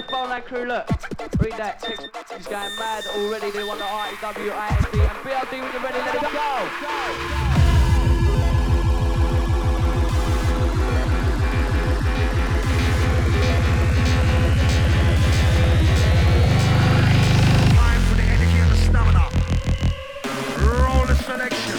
[0.00, 0.88] the phone line crew, look.
[1.40, 2.08] Read that text.
[2.36, 3.50] He's going mad already.
[3.50, 5.98] They want the REW, ISD, and BLD when you're ready.
[5.98, 6.28] Let it go.
[6.28, 7.60] go, go.
[21.16, 21.69] selection.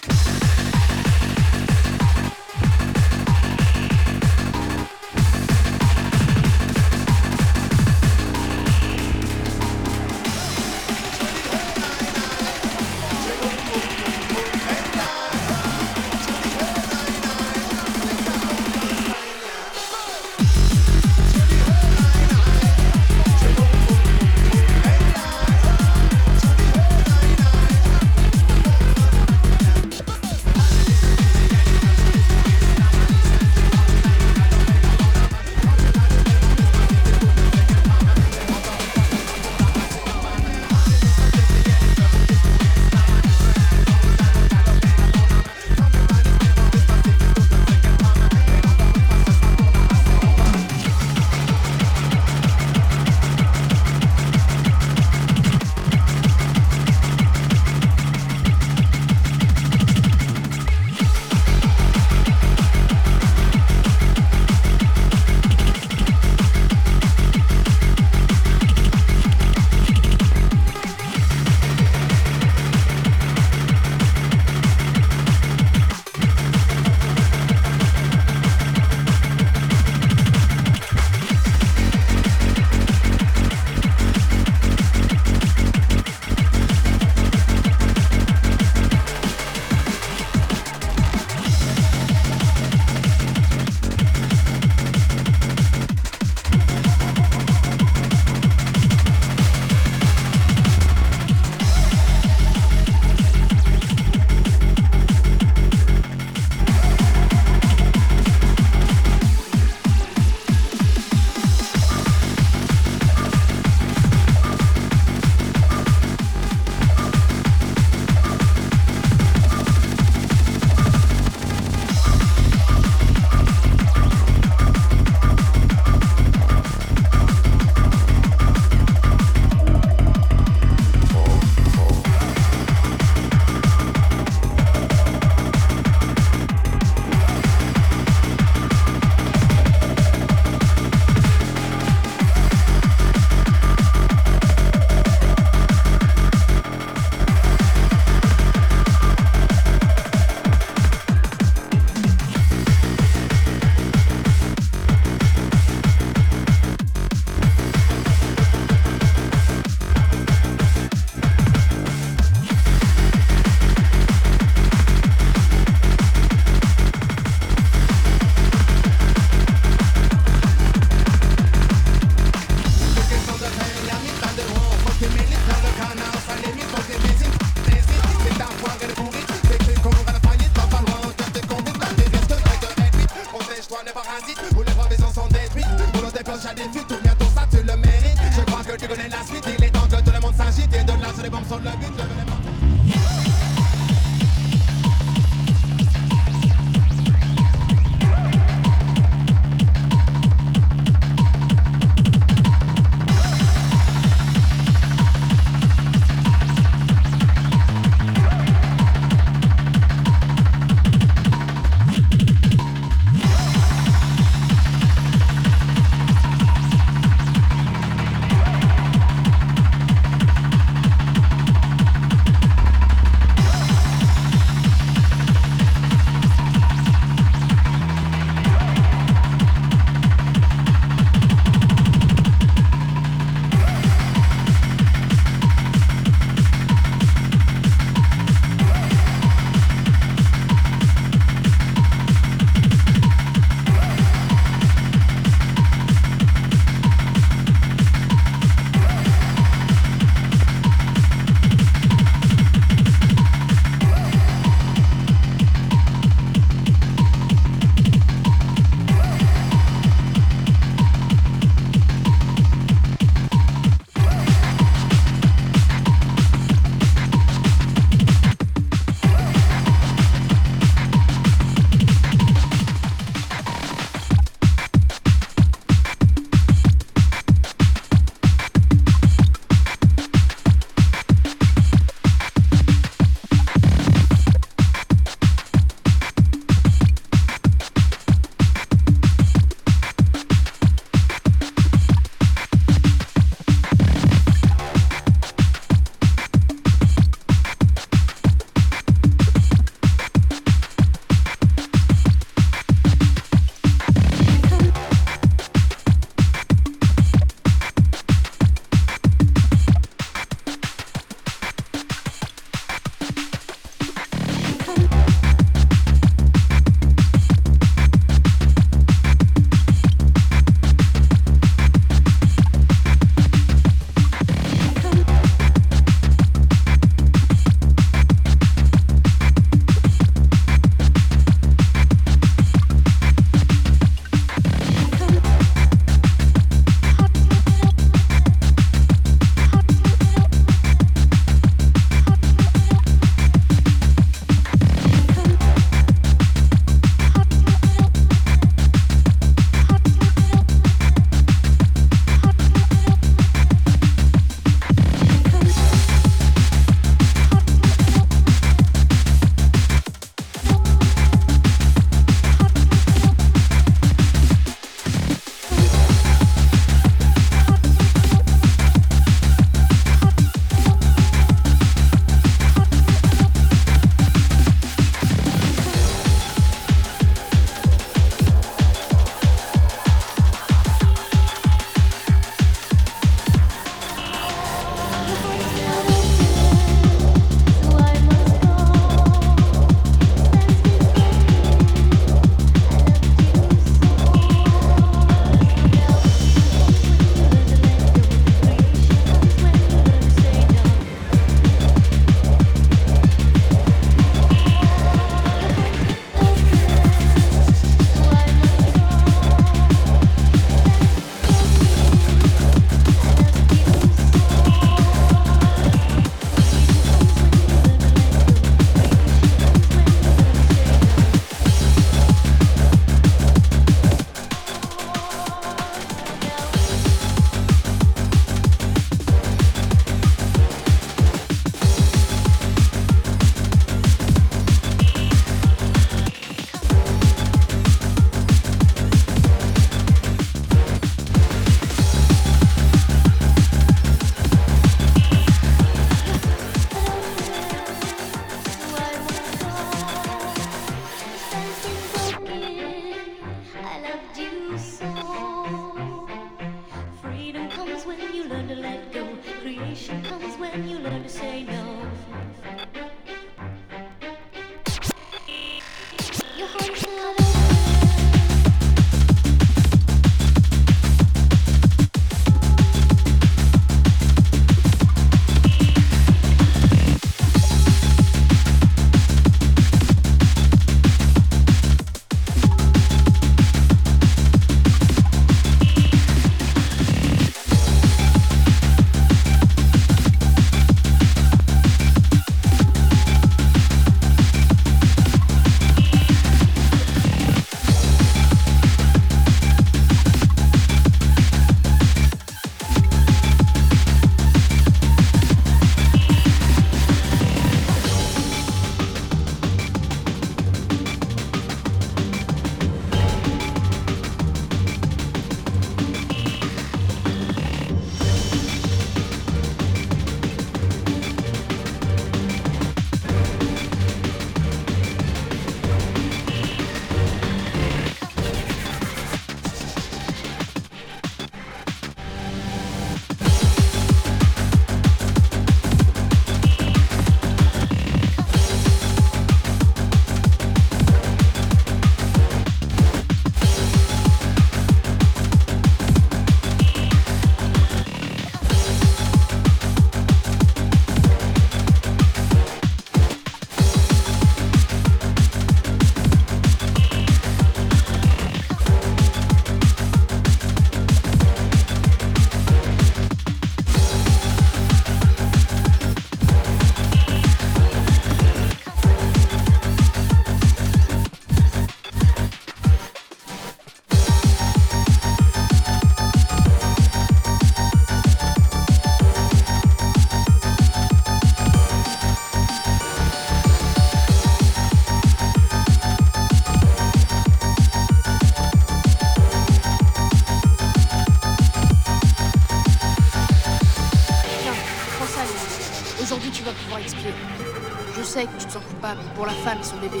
[599.14, 600.00] pour la femme son bébé.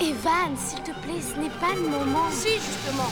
[0.00, 2.30] Evan, s'il te plaît, ce n'est pas le moment.
[2.30, 3.10] Si, justement.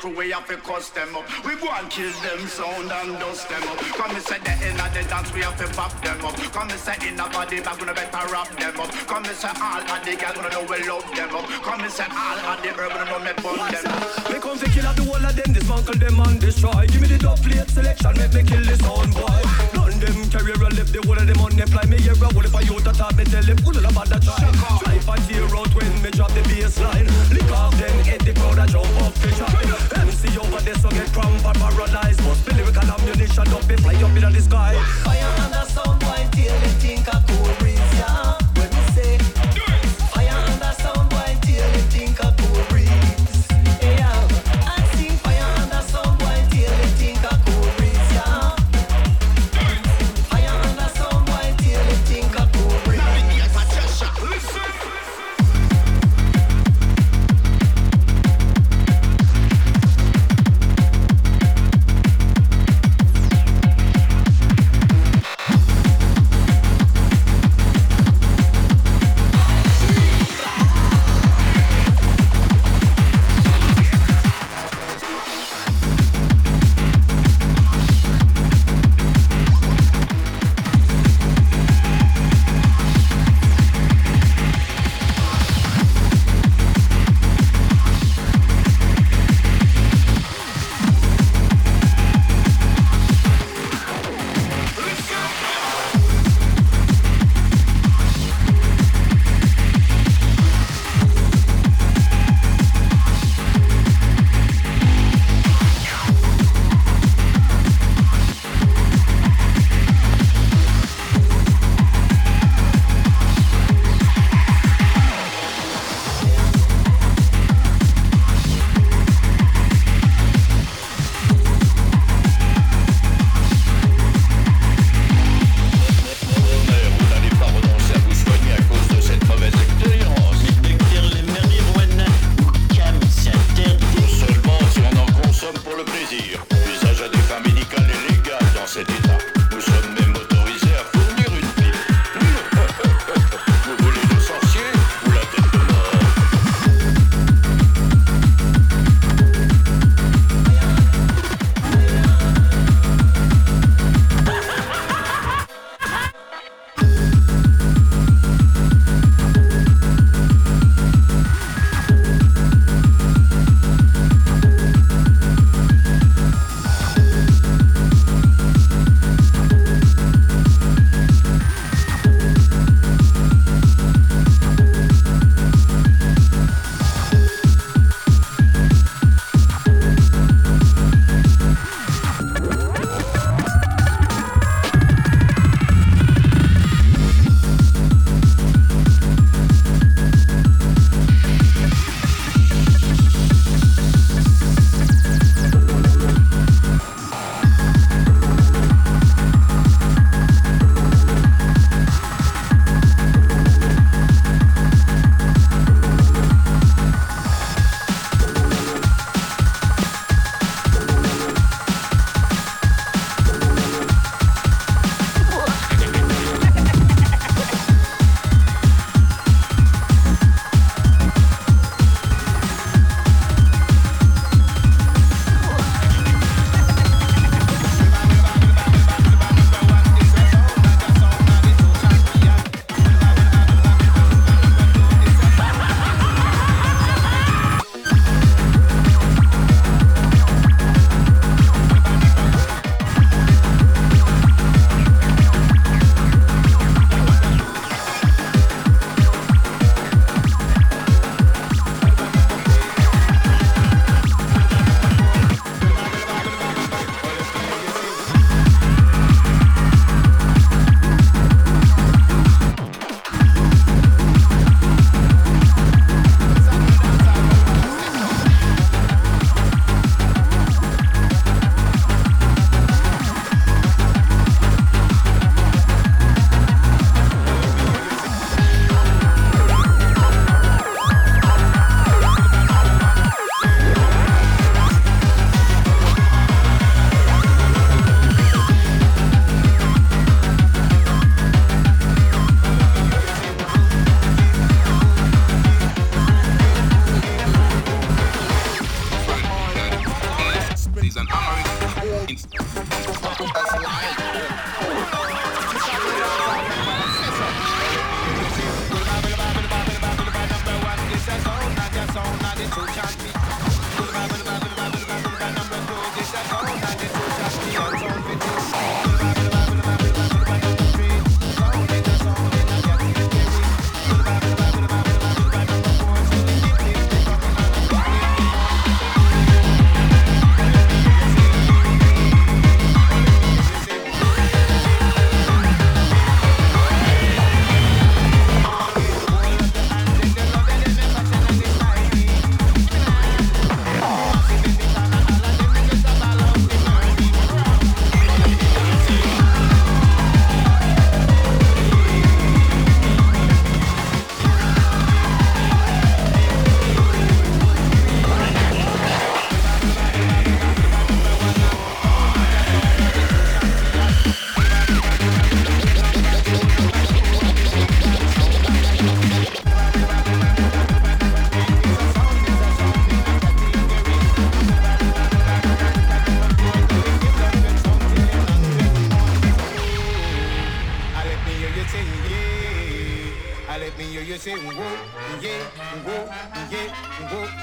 [0.00, 1.28] Crew, we have to cuss them up.
[1.44, 3.78] We go and kill them sound and dust them up.
[4.00, 6.34] Come and say the in the dance, we have to pop them up.
[6.56, 8.90] Come and say in the body bag, we better wrap them up.
[9.06, 11.44] Come and say all of the girls, we know we love them up.
[11.60, 14.32] Come and say all of the herb, we know me burn them up.
[14.32, 16.86] Me come to kill out the whole of them, dismantle them and destroy.
[16.88, 19.79] Give me the dub plate selection, make me kill the sound boy.
[20.00, 21.84] Them carry a left, the whole of them fly.
[21.84, 24.08] Me hear a whole if I youth attack, me tell them, pull it up at
[24.08, 24.48] the try.
[24.80, 27.04] Try for tear out when me drop the bass line.
[27.28, 29.52] Lick off them, hit the crowd and jump up the try.
[30.00, 32.24] MC over there, so get cramp and paralyzed.
[32.24, 34.72] Must be lyrical ammunition, up be fly up in the sky.
[35.04, 37.69] Fire under sound boy, till they think I cool breeze,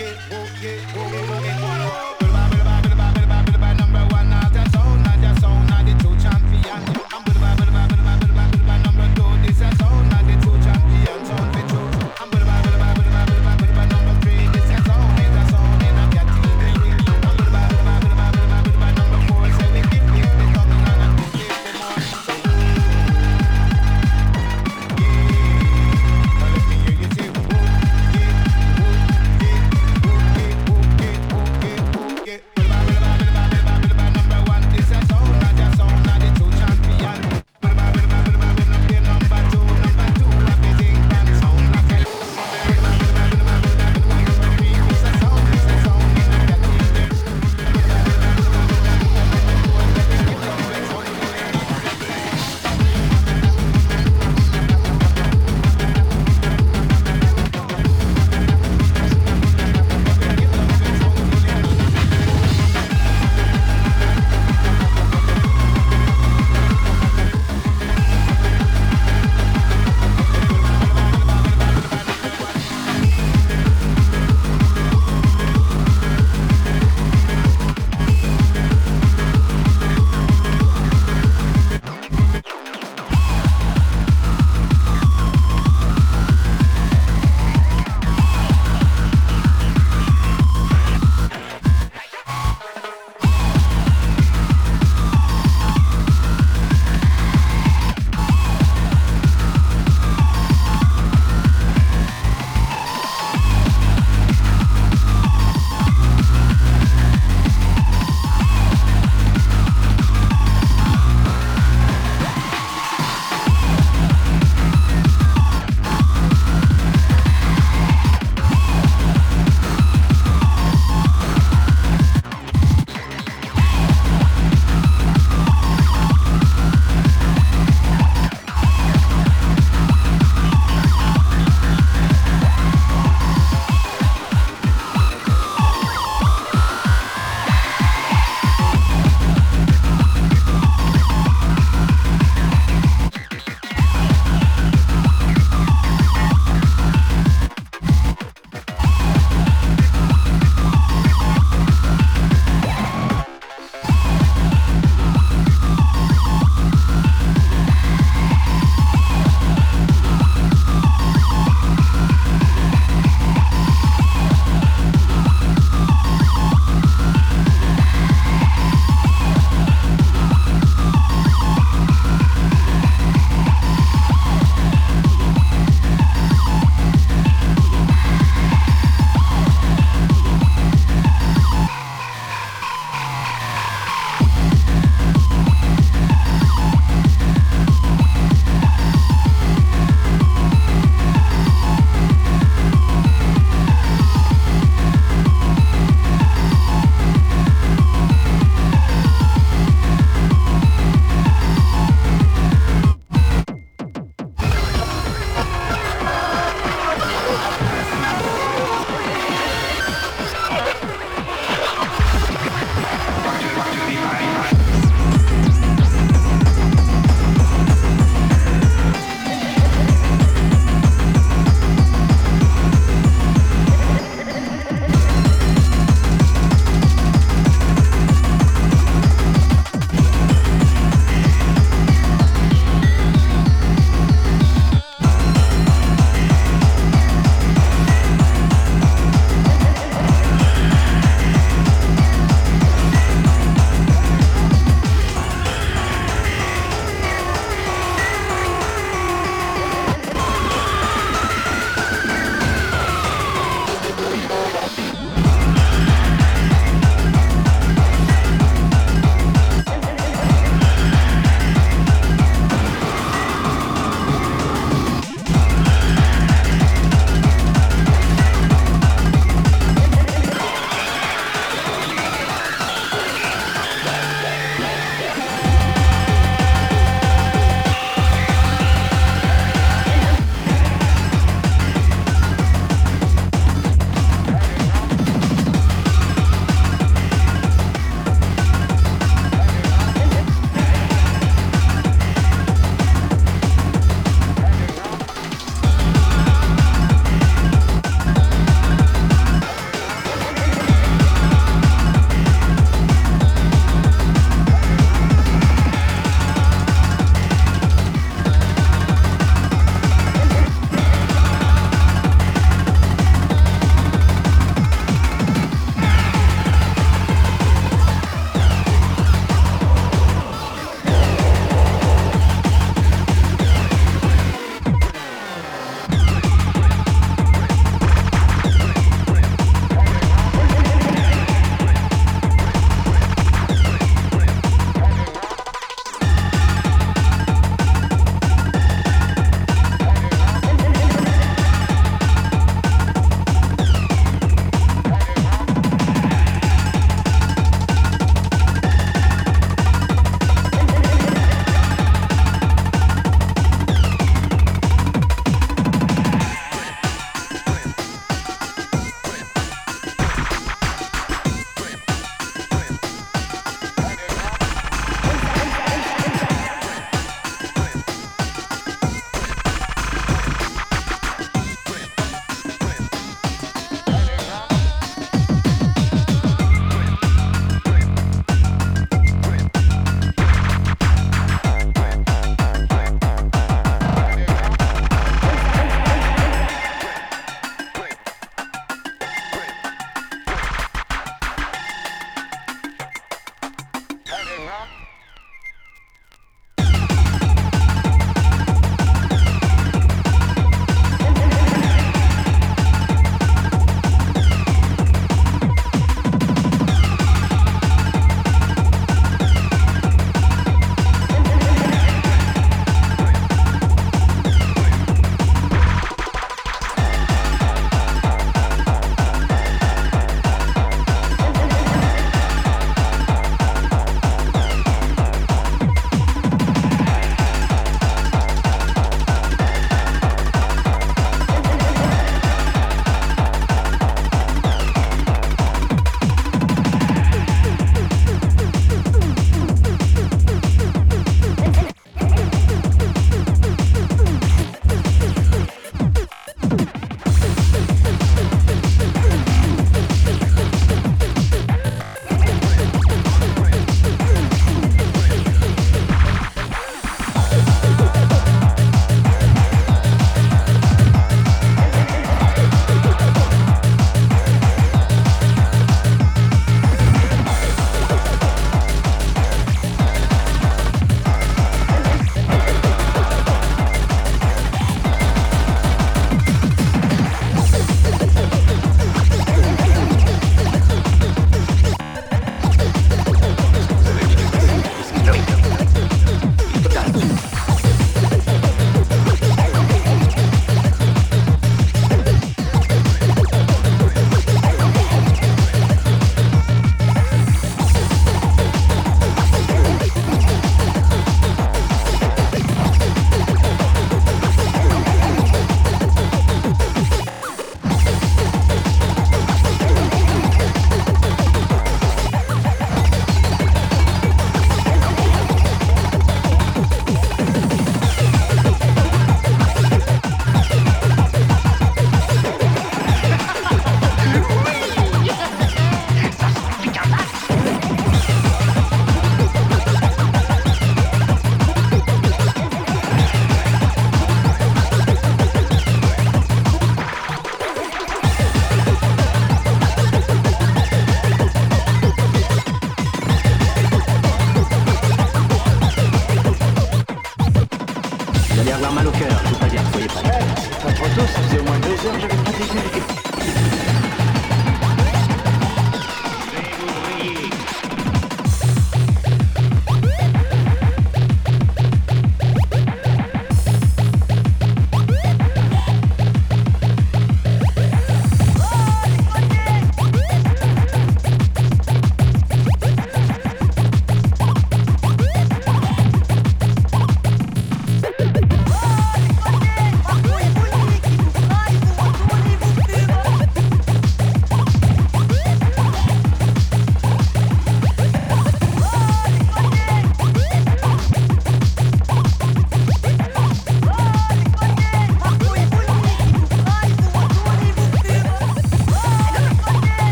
[0.00, 1.33] it, won't get.